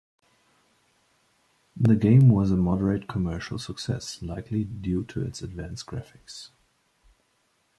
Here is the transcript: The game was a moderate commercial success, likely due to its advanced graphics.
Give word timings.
The 1.79 1.95
game 1.95 2.29
was 2.29 2.49
a 2.49 2.57
moderate 2.57 3.07
commercial 3.07 3.59
success, 3.59 4.19
likely 4.23 4.63
due 4.63 5.03
to 5.03 5.21
its 5.23 5.43
advanced 5.43 5.85
graphics. 5.85 6.49